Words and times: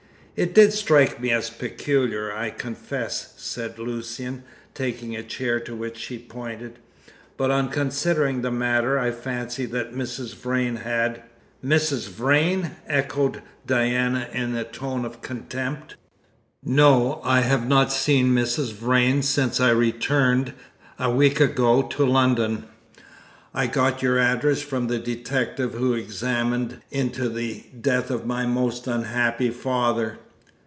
"It 0.33 0.55
did 0.55 0.73
strike 0.73 1.21
me 1.21 1.29
as 1.31 1.51
peculiar, 1.51 2.33
I 2.33 2.49
confess," 2.49 3.33
said 3.37 3.77
Lucian, 3.77 4.41
taking 4.73 5.15
a 5.15 5.21
chair 5.21 5.59
to 5.59 5.75
which 5.75 5.97
she 5.97 6.17
pointed, 6.17 6.79
"but 7.37 7.51
on 7.51 7.69
considering 7.69 8.41
the 8.41 8.49
matter 8.49 8.97
I 8.97 9.11
fancied 9.11 9.69
that 9.71 9.93
Mrs. 9.93 10.33
Vrain 10.33 10.77
had" 10.77 11.21
"Mrs. 11.63 12.09
Vrain!" 12.09 12.71
echoed 12.87 13.43
Diana 13.67 14.29
in 14.31 14.55
a 14.55 14.63
tone 14.63 15.05
of 15.05 15.21
contempt. 15.21 15.95
"No! 16.63 17.21
I 17.23 17.41
have 17.41 17.67
not 17.67 17.93
seen 17.93 18.29
Mrs. 18.33 18.71
Vrain 18.73 19.21
since 19.21 19.59
I 19.59 19.69
returned, 19.69 20.53
a 20.97 21.11
week 21.11 21.39
ago, 21.39 21.83
to 21.83 22.03
London. 22.05 22.65
I 23.53 23.67
got 23.67 24.01
your 24.01 24.17
address 24.17 24.61
from 24.63 24.87
the 24.87 24.97
detective 24.97 25.73
who 25.75 25.93
examined 25.93 26.81
into 26.89 27.29
the 27.29 27.65
death 27.79 28.09
of 28.09 28.25
my 28.25 28.47
most 28.47 28.87
unhappy 28.87 29.51
father." 29.51 30.17